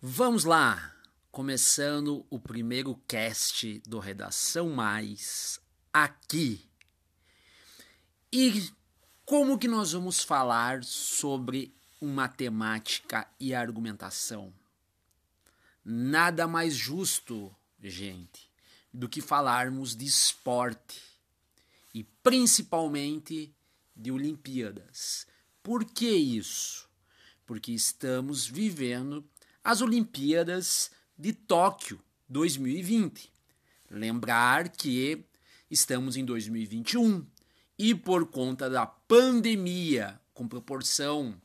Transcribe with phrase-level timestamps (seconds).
[0.00, 0.94] Vamos lá,
[1.28, 5.60] começando o primeiro cast do Redação Mais
[5.92, 6.64] aqui.
[8.32, 8.70] E
[9.24, 14.54] como que nós vamos falar sobre matemática e argumentação?
[15.84, 17.52] Nada mais justo,
[17.82, 18.48] gente,
[18.94, 21.02] do que falarmos de esporte
[21.92, 23.52] e principalmente
[23.96, 25.26] de Olimpíadas.
[25.60, 26.88] Por que isso?
[27.44, 29.28] Porque estamos vivendo
[29.64, 33.32] as Olimpíadas de Tóquio 2020.
[33.90, 35.24] Lembrar que
[35.70, 37.26] estamos em 2021
[37.78, 41.40] e por conta da pandemia com proporção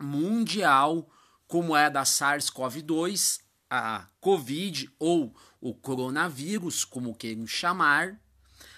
[0.00, 1.08] mundial,
[1.46, 3.40] como é a da SARS-CoV-2,
[3.70, 8.20] a Covid ou o coronavírus, como queiram chamar,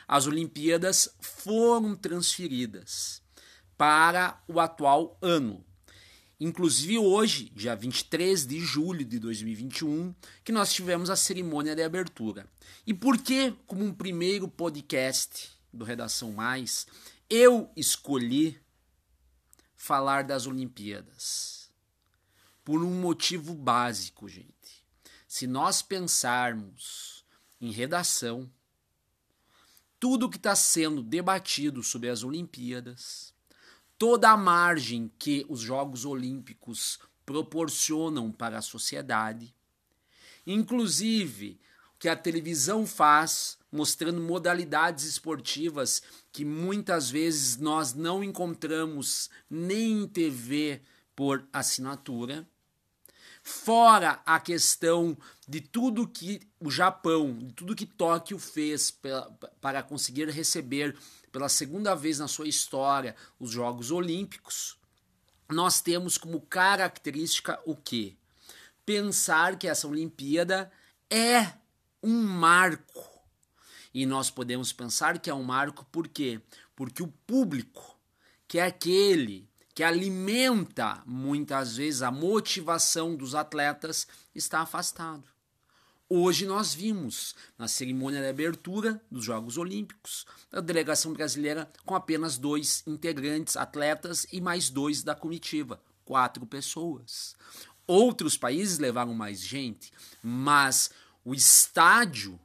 [0.08, 3.22] as Olimpíadas foram transferidas
[3.76, 5.64] para o atual ano,
[6.38, 10.14] Inclusive hoje, dia 23 de julho de 2021,
[10.44, 12.46] que nós tivemos a cerimônia de abertura.
[12.86, 16.86] E por que, como um primeiro podcast do Redação Mais,
[17.30, 18.60] eu escolhi
[19.74, 21.70] falar das Olimpíadas?
[22.62, 24.84] Por um motivo básico, gente.
[25.26, 27.24] Se nós pensarmos
[27.58, 28.50] em redação,
[29.98, 33.34] tudo que está sendo debatido sobre as Olimpíadas,
[33.98, 39.54] toda a margem que os Jogos Olímpicos proporcionam para a sociedade,
[40.46, 41.58] inclusive
[41.94, 50.02] o que a televisão faz, mostrando modalidades esportivas que muitas vezes nós não encontramos nem
[50.02, 50.82] em TV
[51.14, 52.46] por assinatura.
[53.48, 55.16] Fora a questão
[55.46, 58.92] de tudo que o Japão, de tudo que Tóquio fez
[59.60, 60.98] para conseguir receber
[61.30, 64.76] pela segunda vez na sua história os Jogos Olímpicos,
[65.48, 68.16] nós temos como característica o quê?
[68.84, 70.68] Pensar que essa Olimpíada
[71.08, 71.52] é
[72.02, 73.08] um marco.
[73.94, 76.40] E nós podemos pensar que é um marco por quê?
[76.74, 77.96] Porque o público,
[78.48, 79.45] que é aquele
[79.76, 85.24] que alimenta muitas vezes a motivação dos atletas, está afastado.
[86.08, 92.38] Hoje nós vimos, na cerimônia de abertura dos Jogos Olímpicos, a delegação brasileira com apenas
[92.38, 97.36] dois integrantes, atletas e mais dois da comitiva, quatro pessoas.
[97.86, 99.92] Outros países levaram mais gente,
[100.22, 100.90] mas
[101.22, 102.40] o estádio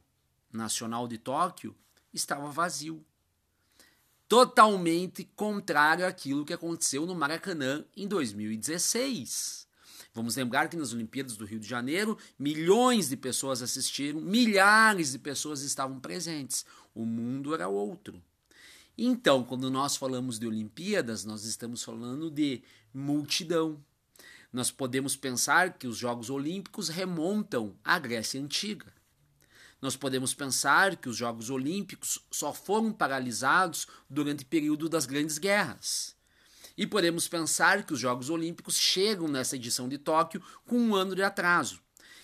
[0.52, 1.74] nacional de Tóquio
[2.12, 3.02] estava vazio.
[4.32, 9.68] Totalmente contrário àquilo que aconteceu no Maracanã em 2016.
[10.14, 15.18] Vamos lembrar que nas Olimpíadas do Rio de Janeiro, milhões de pessoas assistiram, milhares de
[15.18, 16.64] pessoas estavam presentes.
[16.94, 18.22] O mundo era outro.
[18.96, 22.62] Então, quando nós falamos de Olimpíadas, nós estamos falando de
[22.94, 23.84] multidão.
[24.50, 28.94] Nós podemos pensar que os Jogos Olímpicos remontam à Grécia Antiga.
[29.82, 35.38] Nós podemos pensar que os Jogos Olímpicos só foram paralisados durante o período das grandes
[35.38, 36.14] guerras.
[36.78, 41.16] E podemos pensar que os Jogos Olímpicos chegam nessa edição de Tóquio com um ano
[41.16, 41.80] de atraso.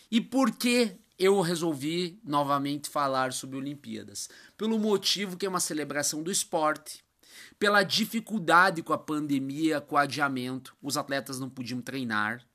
[0.09, 4.29] E por que eu resolvi novamente falar sobre Olimpíadas?
[4.57, 7.05] Pelo motivo que é uma celebração do esporte.
[7.59, 12.48] Pela dificuldade com a pandemia, com o adiamento, os atletas não podiam treinar,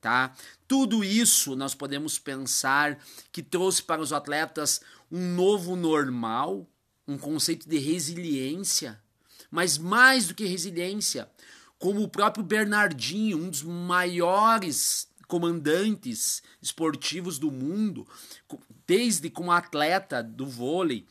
[0.00, 0.34] tá?
[0.66, 2.98] Tudo isso nós podemos pensar
[3.32, 6.68] que trouxe para os atletas um novo normal,
[7.06, 9.00] um conceito de resiliência,
[9.50, 11.28] mas mais do que resiliência,
[11.78, 18.06] como o próprio Bernardinho, um dos maiores comandantes esportivos do mundo,
[18.86, 21.06] desde como atleta do vôlei,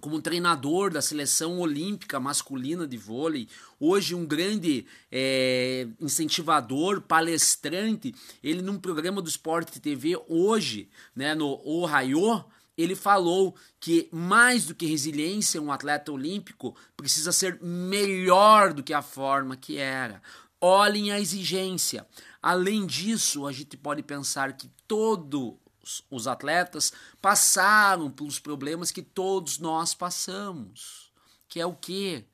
[0.00, 3.48] como treinador da seleção olímpica masculina de vôlei,
[3.80, 11.60] hoje um grande é, incentivador, palestrante, ele num programa do Esporte TV hoje, né, no
[11.64, 12.44] Ohio,
[12.76, 18.92] ele falou que mais do que resiliência, um atleta olímpico precisa ser melhor do que
[18.92, 20.22] a forma que era.
[20.60, 22.06] Olhem a exigência.
[22.42, 25.54] Além disso, a gente pode pensar que todos
[26.10, 31.12] os atletas passaram pelos problemas que todos nós passamos.
[31.48, 32.26] Que é o quê?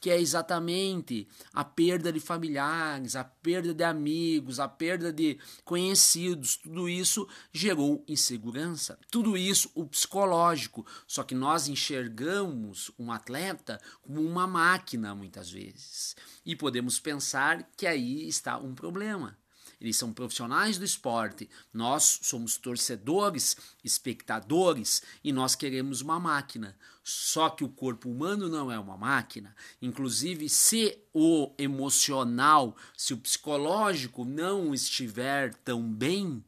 [0.00, 6.56] que é exatamente a perda de familiares, a perda de amigos, a perda de conhecidos,
[6.56, 8.98] tudo isso gerou insegurança.
[9.10, 10.86] Tudo isso o psicológico.
[11.06, 16.14] Só que nós enxergamos um atleta como uma máquina muitas vezes.
[16.44, 19.36] E podemos pensar que aí está um problema.
[19.80, 26.76] Eles são profissionais do esporte, nós somos torcedores, espectadores e nós queremos uma máquina.
[27.04, 29.54] Só que o corpo humano não é uma máquina.
[29.80, 36.44] Inclusive, se o emocional, se o psicológico não estiver tão bem,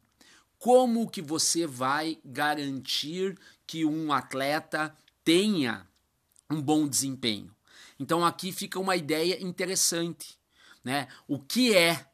[0.59, 4.95] como que você vai garantir que um atleta
[5.25, 5.87] tenha
[6.51, 7.55] um bom desempenho?
[7.99, 10.39] Então aqui fica uma ideia interessante,
[10.85, 11.09] né?
[11.29, 12.07] O que é,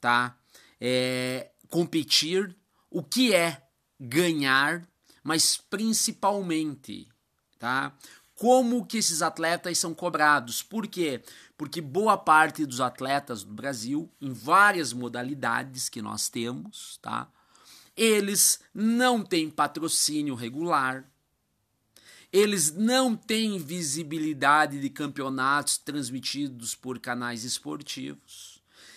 [0.00, 0.36] tá?
[0.84, 2.56] É, competir,
[2.90, 3.62] o que é
[4.00, 4.84] ganhar,
[5.22, 7.08] mas principalmente,
[7.56, 7.96] tá?
[8.34, 10.60] Como que esses atletas são cobrados?
[10.60, 11.22] Por quê?
[11.56, 17.30] Porque boa parte dos atletas do Brasil, em várias modalidades que nós temos, tá?
[17.96, 21.08] Eles não têm patrocínio regular,
[22.32, 28.51] eles não têm visibilidade de campeonatos transmitidos por canais esportivos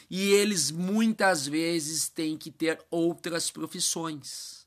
[0.09, 4.65] e eles muitas vezes têm que ter outras profissões.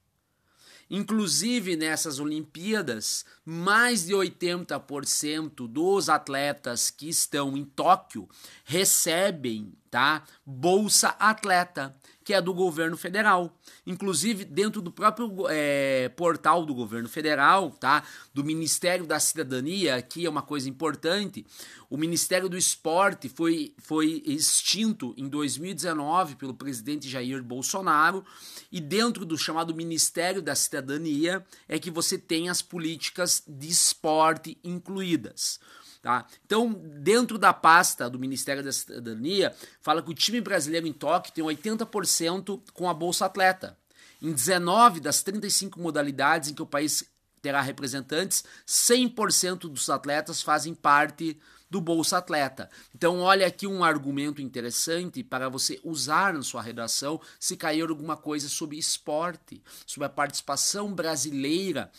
[0.90, 8.26] Inclusive nessas Olimpíadas, mais de 80% dos atletas que estão em Tóquio
[8.64, 10.23] recebem, tá?
[10.44, 11.94] Bolsa Atleta,
[12.25, 13.58] que é do governo federal.
[13.87, 18.02] Inclusive dentro do próprio é, portal do governo federal, tá?
[18.35, 21.46] Do Ministério da Cidadania, aqui é uma coisa importante.
[21.88, 28.23] O Ministério do Esporte foi, foi extinto em 2019 pelo presidente Jair Bolsonaro
[28.70, 34.58] e dentro do chamado Ministério da Cidadania é que você tem as políticas de esporte
[34.62, 35.58] incluídas.
[36.00, 36.26] Tá?
[36.46, 41.32] Então, dentro da pasta do Ministério da Cidadania, fala que o time brasileiro em Tóquio
[41.32, 43.76] tem 80% com a Bolsa Atleta.
[44.22, 47.04] Em 19 das 35 modalidades em que o país
[47.42, 51.38] terá representantes, 100% dos atletas fazem parte
[51.70, 52.70] do Bolsa Atleta.
[52.94, 58.16] Então, olha aqui um argumento interessante para você usar na sua redação se cair alguma
[58.16, 61.90] coisa sobre esporte, sobre a participação brasileira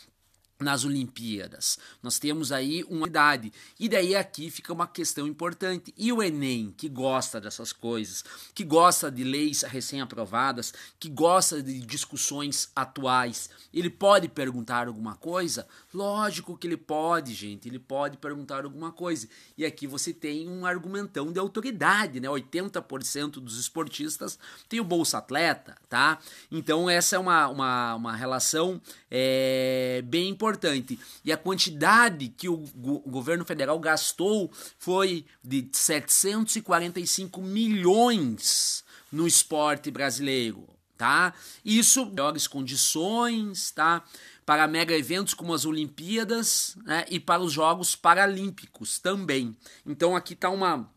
[0.60, 1.80] nas Olimpíadas.
[2.04, 3.52] Nós temos aí uma idade.
[3.80, 5.94] E daí aqui fica uma questão importante.
[5.98, 8.24] E o Enem, que gosta dessas coisas,
[8.54, 15.66] que gosta de leis recém-aprovadas, que gosta de discussões atuais, ele pode perguntar alguma coisa?
[15.94, 17.70] Lógico que ele pode, gente.
[17.70, 19.30] Ele pode perguntar alguma coisa.
[19.58, 22.28] E aqui você tem um argumentão de autoridade, né?
[22.28, 26.20] 80% dos esportistas tem o Bolsa Atleta, tá?
[26.52, 31.00] Então essa é uma, uma, uma relação é, bem importante importante.
[31.24, 39.28] E a quantidade que o, go o governo federal gastou foi de 745 milhões no
[39.28, 40.68] esporte brasileiro,
[40.98, 41.34] tá?
[41.64, 44.04] Isso melhores condições, tá?
[44.46, 47.06] Para mega eventos como as Olimpíadas, né?
[47.10, 49.56] E para os Jogos Paralímpicos também.
[49.86, 50.90] Então aqui está uma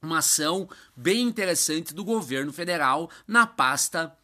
[0.00, 4.16] uma ação bem interessante do governo federal na pasta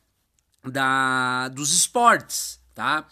[0.63, 3.09] da dos esportes, tá?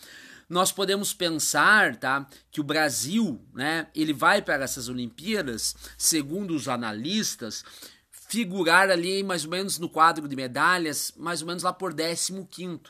[0.53, 6.69] Nós podemos pensar, tá, que o Brasil, né, ele vai para essas Olimpíadas, segundo os
[6.69, 7.65] analistas,
[8.11, 12.81] figurar ali mais ou menos no quadro de medalhas, mais ou menos lá por 15º.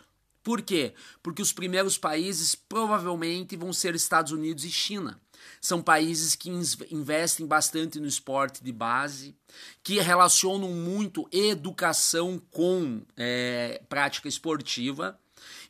[0.42, 0.92] Por quê?
[1.22, 5.20] Porque os primeiros países provavelmente vão ser Estados Unidos e China.
[5.60, 6.50] São países que
[6.90, 9.36] investem bastante no esporte de base,
[9.84, 15.16] que relacionam muito educação com é, prática esportiva.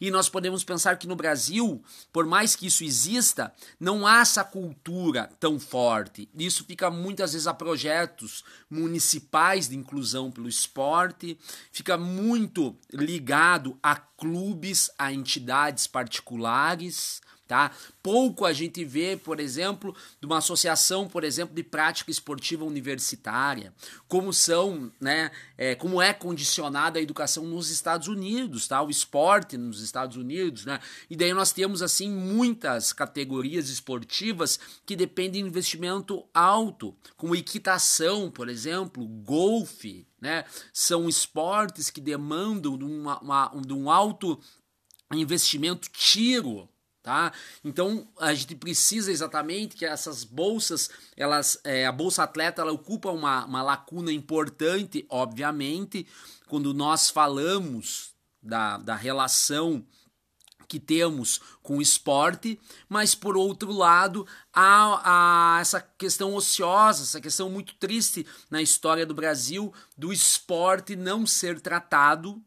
[0.00, 4.44] E nós podemos pensar que no Brasil, por mais que isso exista, não há essa
[4.44, 6.28] cultura tão forte.
[6.34, 11.38] Isso fica muitas vezes a projetos municipais de inclusão pelo esporte,
[11.70, 17.20] fica muito ligado a clubes, a entidades particulares
[17.52, 17.70] tá?
[18.02, 23.74] Pouco a gente vê, por exemplo, de uma associação, por exemplo, de prática esportiva universitária,
[24.08, 28.82] como são, né, é, como é condicionada a educação nos Estados Unidos, tá?
[28.82, 30.81] O esporte nos Estados Unidos, né?
[31.10, 38.31] E daí nós temos assim muitas categorias esportivas que dependem de investimento alto, como equitação,
[38.31, 38.61] por exemplo,
[39.06, 40.44] golfe, né?
[40.72, 44.38] São esportes que demandam de, uma, uma, de um alto
[45.12, 46.69] investimento tiro,
[47.02, 47.32] tá?
[47.64, 53.10] Então a gente precisa exatamente que essas bolsas, elas, é, a bolsa atleta, ela ocupa
[53.10, 56.06] uma, uma lacuna importante, obviamente,
[56.48, 59.84] quando nós falamos da, da relação
[60.72, 67.20] que temos com o esporte, mas por outro lado há, há, essa questão ociosa, essa
[67.20, 72.43] questão muito triste na história do Brasil do esporte não ser tratado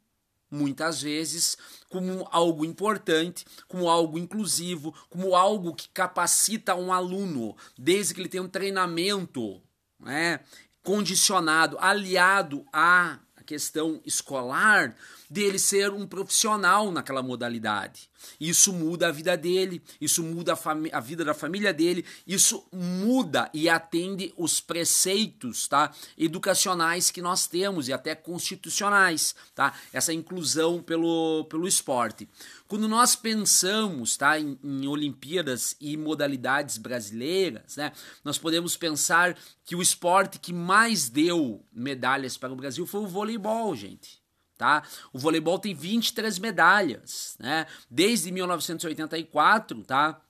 [0.50, 1.56] muitas vezes
[1.88, 8.30] como algo importante, como algo inclusivo, como algo que capacita um aluno, desde que ele
[8.30, 9.62] tenha um treinamento
[10.00, 10.40] né,
[10.82, 14.96] condicionado, aliado a questão escolar
[15.30, 18.10] dele ser um profissional naquela modalidade.
[18.40, 23.50] Isso muda a vida dele, isso muda a, a, vida da família dele, isso muda
[23.54, 29.74] e atende os preceitos tá, educacionais que nós temos e até constitucionais, tá?
[29.94, 32.28] essa inclusão pelo, pelo esporte.
[32.68, 37.92] Quando nós pensamos tá, em, em Olimpíadas e modalidades brasileiras, né,
[38.24, 43.08] nós podemos pensar que o esporte que mais deu medalhas para o Brasil foi o
[43.08, 44.25] voleibol, gente
[44.58, 44.84] tá?
[45.12, 47.66] O voleibol tem 23 medalhas, né?
[47.90, 50.22] Desde 1984, tá?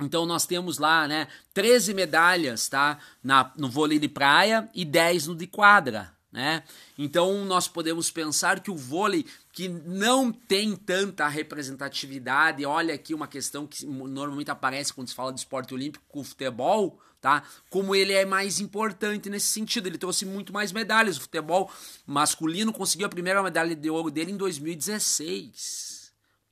[0.00, 2.98] Então nós temos lá, né, 13 medalhas, tá?
[3.22, 6.62] Na, no vôlei de praia e 10 no de quadra, né?
[6.96, 13.26] Então nós podemos pensar que o vôlei que não tem tanta representatividade, olha aqui uma
[13.26, 17.42] questão que normalmente aparece quando se fala de esporte olímpico o futebol, tá?
[17.68, 21.16] Como ele é mais importante nesse sentido, ele trouxe muito mais medalhas.
[21.16, 21.70] O futebol
[22.06, 26.00] masculino conseguiu a primeira medalha de ouro dele em 2016.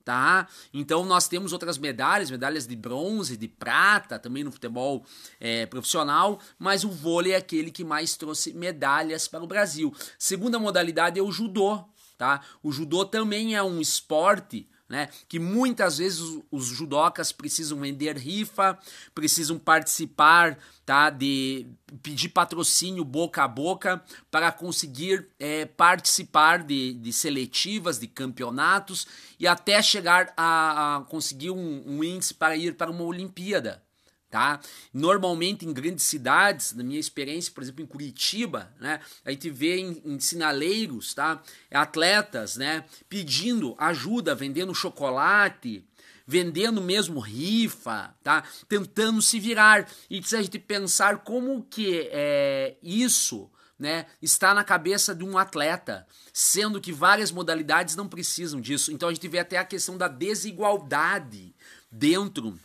[0.05, 0.47] Tá?
[0.73, 5.05] Então nós temos outras medalhas, medalhas de bronze, de prata, também no futebol
[5.39, 9.93] é, profissional, mas o vôlei é aquele que mais trouxe medalhas para o Brasil.
[10.17, 11.83] Segunda modalidade é o judô,
[12.17, 12.41] tá?
[12.63, 15.07] O judô também é um esporte né?
[15.27, 16.19] Que muitas vezes
[16.49, 18.77] os, judocas precisam vender rifa,
[19.13, 21.11] precisam participar, tá?
[21.11, 21.67] De
[22.01, 29.07] pedir patrocínio boca a boca para conseguir é, participar de, de seletivas, de campeonatos
[29.39, 33.83] e até chegar a, a conseguir um, um índice para ir para uma Olimpíada
[34.29, 34.59] tá?
[34.93, 39.77] Normalmente em grandes cidades, na minha experiência, por exemplo, em Curitiba, né, a gente vê
[39.77, 41.41] em, em sinaleiros, tá?
[41.71, 45.83] Atletas, né, pedindo ajuda, vendendo chocolate,
[46.27, 48.43] vendendo mesmo rifa, tá?
[48.67, 49.89] Tentando se virar.
[50.09, 55.39] E se a gente pensar como que é isso, né, está na cabeça de um
[55.39, 58.91] atleta, sendo que várias modalidades não precisam disso.
[58.91, 61.55] Então a gente vê até a questão da desigualdade
[61.91, 62.59] dentro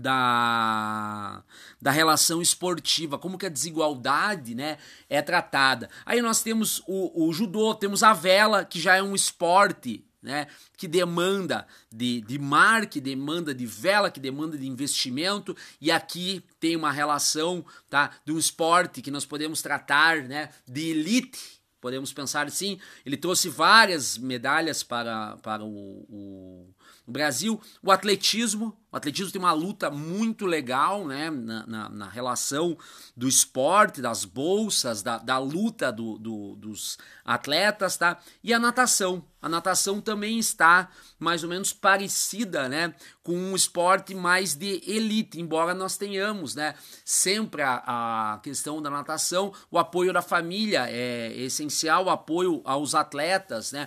[0.00, 1.42] da,
[1.80, 5.88] da relação esportiva, como que a desigualdade né, é tratada.
[6.04, 10.48] Aí nós temos o, o judô, temos a vela, que já é um esporte né,
[10.76, 16.42] que demanda de, de mar, que demanda de vela, que demanda de investimento, e aqui
[16.58, 22.12] tem uma relação tá, de um esporte que nós podemos tratar né, de elite, podemos
[22.12, 22.80] pensar assim.
[23.04, 26.74] Ele trouxe várias medalhas para, para o, o
[27.06, 32.08] no Brasil, o atletismo, o atletismo tem uma luta muito legal né, na, na, na
[32.08, 32.76] relação
[33.16, 38.18] do esporte, das bolsas, da, da luta do, do, dos atletas, tá?
[38.42, 39.24] E a natação.
[39.40, 40.88] A natação também está
[41.20, 46.74] mais ou menos parecida né, com um esporte mais de elite, embora nós tenhamos né,
[47.04, 52.96] sempre a, a questão da natação, o apoio da família é essencial, o apoio aos
[52.96, 53.86] atletas, né?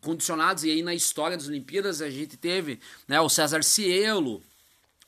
[0.00, 4.42] Condicionados, e aí na história das Olimpíadas a gente teve né, o César Cielo,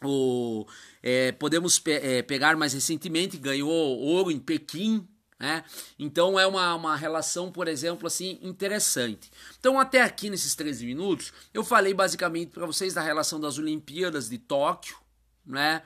[0.02, 0.66] o,
[1.02, 5.06] é, podemos pe é, pegar mais recentemente, ganhou ouro em Pequim,
[5.38, 5.64] né?
[5.98, 9.30] Então é uma, uma relação, por exemplo, assim, interessante.
[9.58, 14.28] Então, até aqui nesses 13 minutos, eu falei basicamente para vocês da relação das Olimpíadas
[14.28, 14.96] de Tóquio,
[15.46, 15.82] né?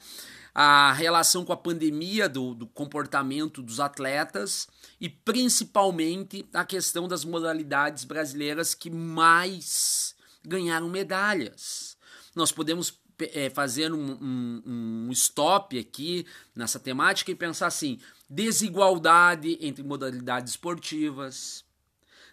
[0.54, 4.68] A relação com a pandemia do, do comportamento dos atletas
[5.00, 11.96] e principalmente a questão das modalidades brasileiras que mais ganharam medalhas.
[12.36, 13.00] Nós podemos
[13.32, 14.62] é, fazer um, um,
[15.06, 21.64] um, stop aqui nessa temática e pensar assim: desigualdade entre modalidades esportivas,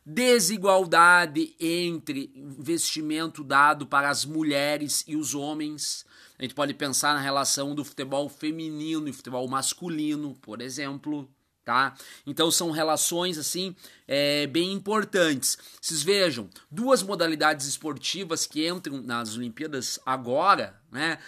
[0.05, 6.05] desigualdade entre investimento dado para as mulheres e os homens.
[6.41, 11.29] A gente pode pensar na relação do futebol feminino e futebol masculino, por exemplo.
[11.63, 11.95] Tá?
[12.25, 13.75] Então são relações assim
[14.07, 15.55] é, bem importantes.
[15.79, 21.19] Vocês vejam, duas modalidades esportivas que entram nas Olimpíadas agora, né?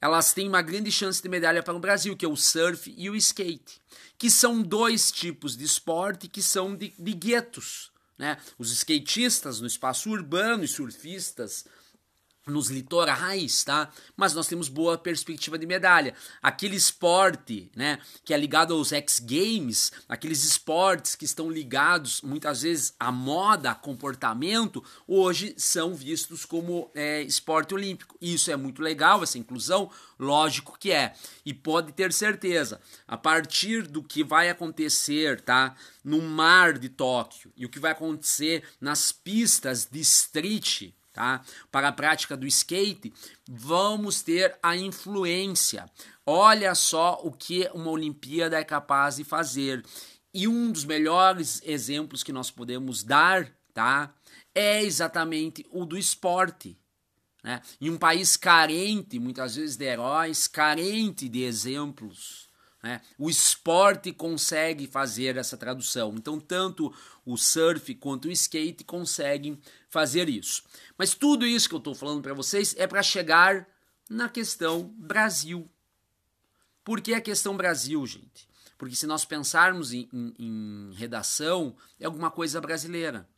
[0.00, 3.08] Elas têm uma grande chance de medalha para o Brasil, que é o surf e
[3.08, 3.80] o skate,
[4.18, 7.92] que são dois tipos de esporte que são de, de guetos.
[8.18, 8.36] Né?
[8.58, 11.64] Os skatistas no espaço urbano e surfistas
[12.46, 13.90] nos litorais, tá?
[14.16, 16.14] Mas nós temos boa perspectiva de medalha.
[16.40, 22.62] Aquele esporte, né, que é ligado aos X Games, aqueles esportes que estão ligados muitas
[22.62, 28.16] vezes à moda, a comportamento, hoje são vistos como é, esporte olímpico.
[28.20, 31.14] Isso é muito legal, essa inclusão, lógico que é.
[31.44, 35.74] E pode ter certeza, a partir do que vai acontecer, tá,
[36.04, 41.40] no mar de Tóquio e o que vai acontecer nas pistas de street tá?
[41.72, 43.10] Para a prática do skate,
[43.48, 45.90] vamos ter a influência.
[46.26, 49.82] Olha só o que uma Olimpíada é capaz de fazer.
[50.34, 54.14] E um dos melhores exemplos que nós podemos dar, tá?
[54.54, 56.78] É exatamente o do esporte.
[57.42, 57.62] Né?
[57.80, 62.45] Em um país carente, muitas vezes, de heróis, carente de exemplos,
[62.86, 63.00] né?
[63.18, 66.14] o esporte consegue fazer essa tradução.
[66.16, 70.62] Então, tanto o surf quanto o skate conseguem fazer isso.
[70.96, 73.68] Mas tudo isso que eu estou falando para vocês é para chegar
[74.08, 75.68] na questão Brasil.
[76.84, 78.48] Por que a questão Brasil, gente?
[78.78, 83.28] Porque se nós pensarmos em, em, em, redação, é alguma coisa brasileira.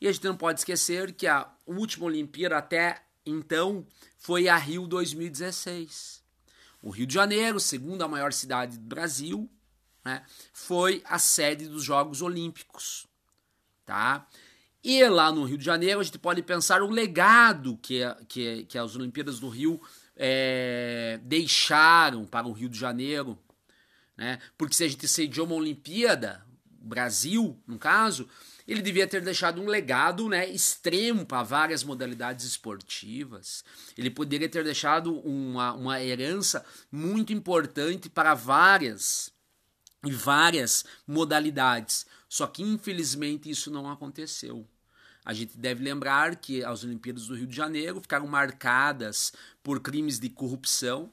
[0.00, 3.86] E a gente não pode esquecer que a última Olimpíada até então
[4.16, 6.25] foi a Rio 2016.
[6.82, 9.50] O Rio de Janeiro, segunda maior cidade do Brasil,
[10.04, 13.06] né, foi a sede dos Jogos Olímpicos.
[13.84, 14.26] Tá?
[14.82, 18.78] E lá no Rio de Janeiro a gente pode pensar o legado que, que, que
[18.78, 19.80] as Olimpíadas do Rio
[20.14, 23.38] é, deixaram para o Rio de Janeiro.
[24.16, 24.38] Né?
[24.56, 28.28] Porque se a gente sediou uma Olimpíada, Brasil, no caso,
[28.66, 33.64] ele devia ter deixado um legado né, extremo para várias modalidades esportivas.
[33.96, 39.30] Ele poderia ter deixado uma, uma herança muito importante para várias
[40.04, 42.06] e várias modalidades.
[42.28, 44.66] Só que infelizmente isso não aconteceu.
[45.24, 49.32] A gente deve lembrar que as Olimpíadas do Rio de Janeiro ficaram marcadas
[49.62, 51.12] por crimes de corrupção.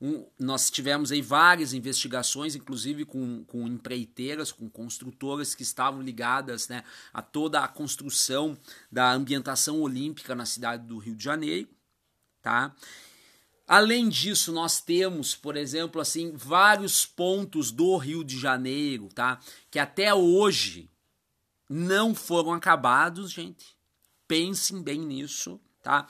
[0.00, 6.68] Um, nós tivemos aí várias investigações, inclusive com, com empreiteiras, com construtoras que estavam ligadas
[6.68, 6.84] né,
[7.14, 8.58] a toda a construção
[8.92, 11.68] da ambientação olímpica na cidade do Rio de Janeiro.
[12.42, 12.74] Tá?
[13.66, 19.40] Além disso, nós temos, por exemplo, assim, vários pontos do Rio de Janeiro, tá?
[19.70, 20.88] Que até hoje
[21.68, 23.76] não foram acabados, gente.
[24.28, 26.06] Pensem bem nisso, tá?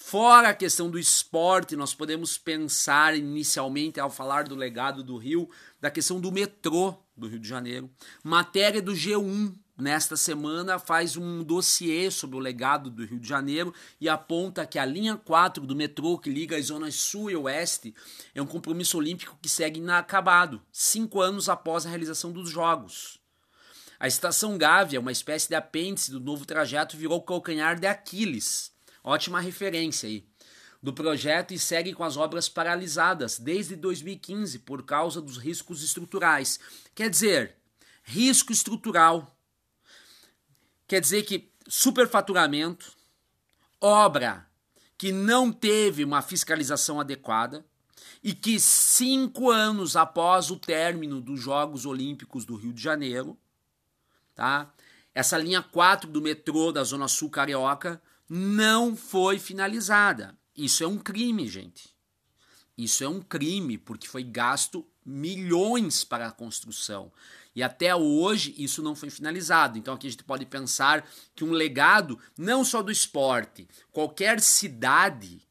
[0.00, 5.50] Fora a questão do esporte, nós podemos pensar inicialmente, ao falar do legado do Rio,
[5.80, 7.90] da questão do metrô do Rio de Janeiro.
[8.22, 13.74] Matéria do G1 nesta semana faz um dossiê sobre o legado do Rio de Janeiro
[14.00, 17.92] e aponta que a linha 4 do metrô que liga as zonas sul e oeste
[18.32, 23.20] é um compromisso olímpico que segue inacabado, cinco anos após a realização dos Jogos.
[23.98, 28.77] A estação Gávea, uma espécie de apêndice do novo trajeto, virou calcanhar de Aquiles.
[29.02, 30.26] Ótima referência aí.
[30.82, 36.60] Do projeto e segue com as obras paralisadas desde 2015 por causa dos riscos estruturais.
[36.94, 37.56] Quer dizer,
[38.04, 39.36] risco estrutural.
[40.86, 42.92] Quer dizer que superfaturamento,
[43.80, 44.48] obra
[44.96, 47.64] que não teve uma fiscalização adequada
[48.22, 53.38] e que cinco anos após o término dos Jogos Olímpicos do Rio de Janeiro,
[54.34, 54.72] tá?
[55.14, 60.36] Essa linha 4 do metrô da Zona Sul Carioca não foi finalizada.
[60.56, 61.88] Isso é um crime, gente.
[62.76, 67.10] Isso é um crime, porque foi gasto milhões para a construção.
[67.54, 69.78] E até hoje isso não foi finalizado.
[69.78, 75.42] Então aqui a gente pode pensar que um legado, não só do esporte, qualquer cidade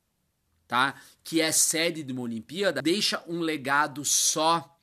[0.67, 4.77] tá, que é sede de uma Olimpíada, deixa um legado só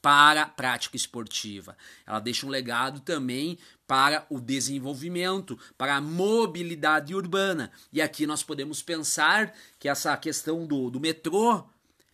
[0.00, 1.76] para a prática esportiva.
[2.06, 3.58] Ela deixa um legado também
[3.90, 7.72] para o desenvolvimento, para a mobilidade urbana.
[7.92, 11.64] E aqui nós podemos pensar que essa questão do, do metrô,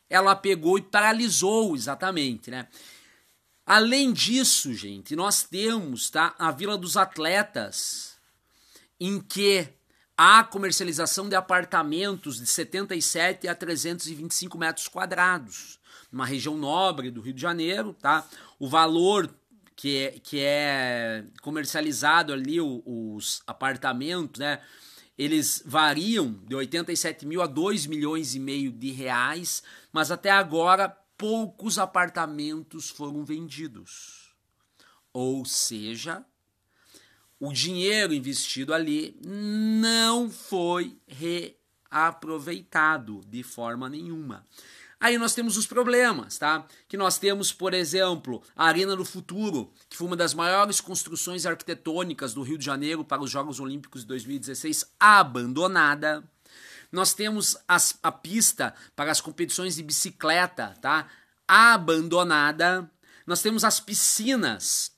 [0.09, 2.67] ela pegou e paralisou exatamente, né?
[3.67, 8.17] Além disso, gente, nós temos tá, a Vila dos Atletas,
[8.99, 9.69] em que
[10.17, 15.79] há comercialização de apartamentos de 77 a 325 metros quadrados
[16.11, 18.27] numa região nobre do Rio de Janeiro, tá?
[18.59, 19.31] O valor
[19.77, 24.61] que é, que é comercializado ali, os apartamentos, né?
[25.19, 29.63] Eles variam de 87 mil a 2 milhões e meio de reais,
[29.93, 34.35] mas até agora poucos apartamentos foram vendidos.
[35.13, 36.25] Ou seja,
[37.41, 44.47] o dinheiro investido ali não foi reaproveitado de forma nenhuma.
[44.99, 46.67] Aí nós temos os problemas, tá?
[46.89, 51.45] Que nós temos, por exemplo, a Arena do Futuro, que foi uma das maiores construções
[51.45, 56.25] arquitetônicas do Rio de Janeiro para os Jogos Olímpicos de 2016, abandonada.
[56.91, 61.09] Nós temos as, a pista para as competições de bicicleta, tá?
[61.47, 62.91] Abandonada.
[63.27, 64.96] Nós temos as piscinas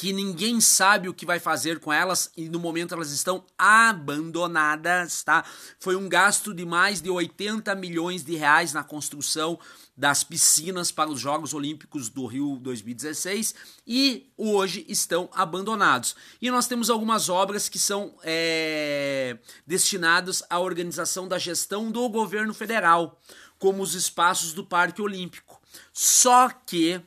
[0.00, 5.22] que ninguém sabe o que vai fazer com elas e no momento elas estão abandonadas,
[5.22, 5.44] tá?
[5.78, 9.58] Foi um gasto de mais de 80 milhões de reais na construção
[9.94, 13.54] das piscinas para os Jogos Olímpicos do Rio 2016
[13.86, 16.16] e hoje estão abandonados.
[16.40, 19.36] E nós temos algumas obras que são é,
[19.66, 23.20] destinadas à organização da gestão do governo federal,
[23.58, 25.60] como os espaços do Parque Olímpico.
[25.92, 27.02] Só que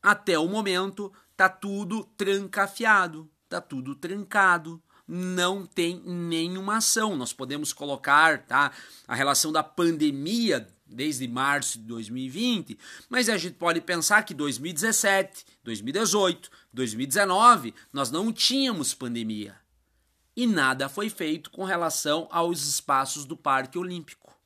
[0.00, 7.16] até o momento tá tudo trancafiado, tá tudo trancado, não tem nenhuma ação.
[7.16, 8.72] Nós podemos colocar tá,
[9.06, 15.44] a relação da pandemia desde março de 2020, mas a gente pode pensar que 2017,
[15.64, 19.56] 2018, 2019 nós não tínhamos pandemia
[20.36, 24.36] e nada foi feito com relação aos espaços do Parque Olímpico.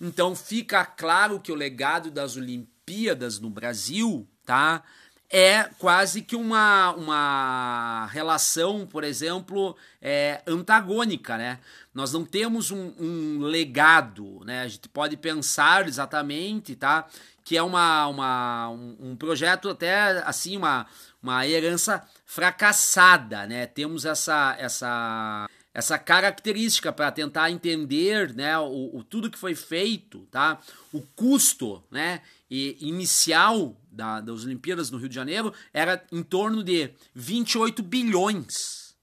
[0.00, 4.82] Então fica claro que o legado das Olimpíadas no Brasil, tá?
[5.32, 11.60] É quase que uma, uma relação, por exemplo, é, antagônica, né?
[11.94, 14.62] Nós não temos um, um legado, né?
[14.62, 17.06] A gente pode pensar exatamente, tá?
[17.44, 20.86] Que é uma, uma, um, um projeto até, assim, uma,
[21.22, 23.66] uma herança fracassada, né?
[23.66, 30.26] Temos essa, essa essa característica para tentar entender né, o, o, tudo que foi feito,
[30.30, 30.58] tá?
[30.92, 36.62] o custo né, e inicial da, das Olimpíadas no Rio de Janeiro era em torno
[36.62, 38.94] de 28 bilhões.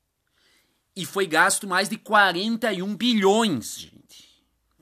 [0.96, 4.28] E foi gasto mais de 41 bilhões, gente.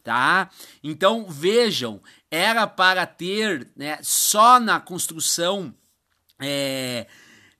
[0.03, 0.49] Tá?
[0.83, 5.73] Então vejam, era para ter né, só na construção
[6.39, 7.07] é,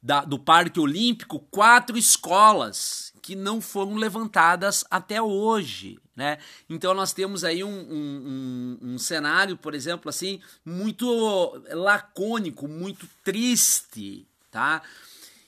[0.01, 5.99] da, do Parque Olímpico quatro escolas que não foram levantadas até hoje.
[6.15, 6.37] Né?
[6.69, 13.05] Então nós temos aí um, um, um, um, cenário, por exemplo, assim, muito lacônico, muito
[13.21, 14.81] triste, tá?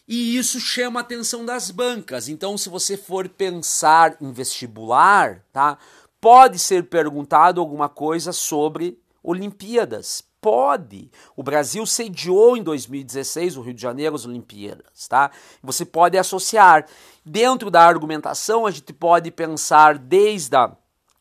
[0.05, 2.27] E isso chama a atenção das bancas.
[2.27, 5.77] Então, se você for pensar em vestibular, tá?
[6.19, 10.23] Pode ser perguntado alguma coisa sobre Olimpíadas.
[10.49, 11.11] Pode.
[11.35, 15.29] O Brasil sediou em 2016 o Rio de Janeiro as Olimpíadas, tá?
[15.61, 16.85] Você pode associar.
[17.25, 20.71] Dentro da argumentação, a gente pode pensar desde a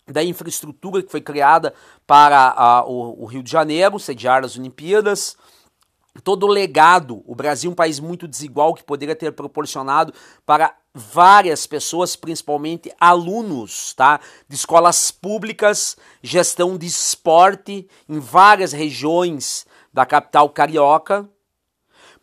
[0.07, 1.75] da infraestrutura que foi criada
[2.07, 5.37] para a, o, o Rio de Janeiro sediar as Olimpíadas,
[6.23, 10.73] todo o legado, o Brasil é um país muito desigual que poderia ter proporcionado para
[10.97, 14.19] várias pessoas, principalmente alunos, tá?
[14.49, 21.29] De escolas públicas, gestão de esporte em várias regiões da capital carioca.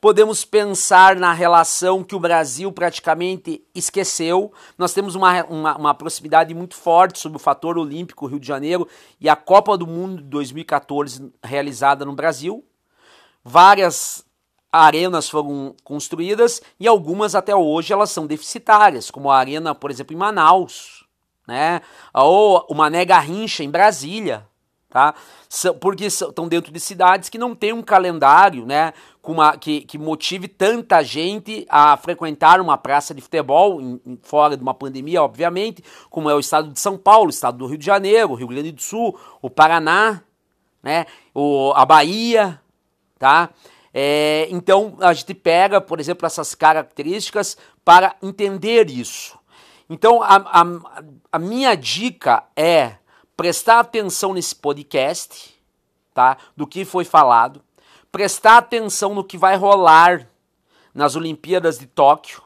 [0.02, 4.52] Podemos pensar na relação que o Brasil praticamente esqueceu.
[4.78, 8.88] Nós temos uma, uma, uma proximidade muito forte sobre o fator olímpico Rio de Janeiro
[9.22, 12.66] e a Copa do Mundo de 2014 realizada no Brasil.
[13.46, 14.26] Várias
[14.74, 20.16] arenas foram construídas e algumas até hoje elas são deficitárias, como a arena, por exemplo,
[20.16, 21.06] em Manaus,
[21.48, 21.80] né?
[22.12, 24.48] Ou o Mané Garrincha em Brasília,
[24.90, 25.14] tá?
[25.80, 28.94] Porque estão dentro de cidades que não têm um calendário, né?
[29.24, 34.58] Uma, que, que motive tanta gente a frequentar uma praça de futebol, em, em, fora
[34.58, 37.78] de uma pandemia, obviamente, como é o estado de São Paulo, o estado do Rio
[37.78, 40.24] de Janeiro, o Rio Grande do Sul, o Paraná,
[40.82, 41.06] né?
[41.34, 42.60] O, a Bahia,
[43.20, 43.52] tá?
[43.94, 49.38] É, então a gente pega, por exemplo, essas características para entender isso.
[49.90, 50.64] Então a, a,
[51.32, 52.96] a minha dica é
[53.38, 55.54] prestar atenção nesse podcast,
[56.14, 56.38] tá?
[56.56, 57.62] Do que foi falado,
[58.12, 60.28] prestar atenção no que vai rolar
[60.94, 62.43] nas Olimpíadas de Tóquio,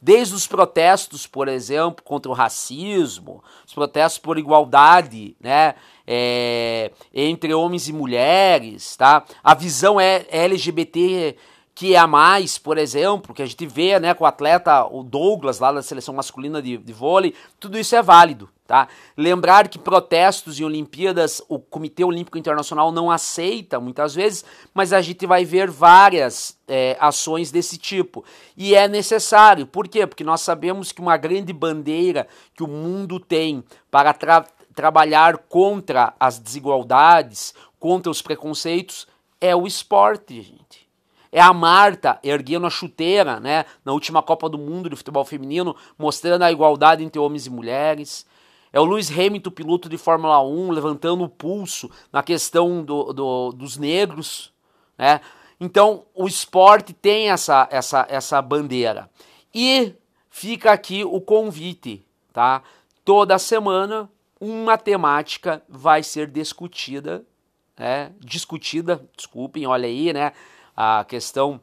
[0.00, 5.74] desde os protestos, por exemplo, contra o racismo, os protestos por igualdade, né?
[6.10, 9.26] é, entre homens e mulheres, tá?
[9.44, 11.36] A visão é LGBT
[11.78, 15.04] que é a mais, por exemplo, que a gente vê, né, com o atleta, o
[15.04, 18.88] Douglas, lá da seleção masculina de, de vôlei, tudo isso é válido, tá?
[19.16, 25.00] Lembrar que protestos em Olimpíadas o Comitê Olímpico Internacional não aceita muitas vezes, mas a
[25.00, 28.24] gente vai ver várias é, ações desse tipo.
[28.56, 30.04] E é necessário, por quê?
[30.04, 36.14] Porque nós sabemos que uma grande bandeira que o mundo tem para tratar trabalhar contra
[36.20, 39.08] as desigualdades, contra os preconceitos,
[39.40, 40.54] é o esporte.
[41.30, 45.76] É a Marta erguendo a chuteira, né, na última Copa do Mundo de futebol feminino,
[45.98, 48.26] mostrando a igualdade entre homens e mulheres.
[48.72, 53.52] É o Lewis Hamilton, piloto de Fórmula 1, levantando o pulso na questão do, do,
[53.52, 54.52] dos negros,
[54.96, 55.20] né?
[55.60, 59.10] Então, o esporte tem essa, essa, essa bandeira.
[59.52, 59.94] E
[60.30, 62.62] fica aqui o convite, tá?
[63.04, 64.08] Toda semana
[64.40, 67.24] uma temática vai ser discutida,
[67.76, 68.12] né?
[68.20, 70.32] discutida, desculpem, olha aí, né?
[70.80, 71.60] A questão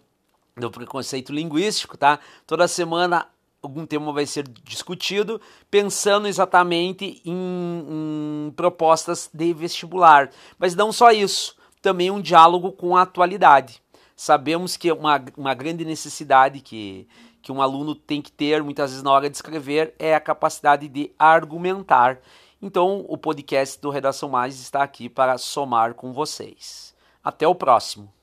[0.58, 2.20] do preconceito linguístico, tá?
[2.46, 3.26] Toda semana
[3.64, 5.40] algum tema vai ser discutido,
[5.72, 10.30] pensando exatamente em, em propostas de vestibular.
[10.60, 13.82] Mas não só isso, também um diálogo com a atualidade.
[14.18, 17.08] Sabemos que uma, uma grande necessidade que,
[17.42, 20.90] que um aluno tem que ter, muitas vezes, na hora de escrever, é a capacidade
[20.90, 22.20] de argumentar.
[22.62, 26.94] Então, o podcast do Redação Mais está aqui para somar com vocês.
[27.24, 28.14] Até o próximo.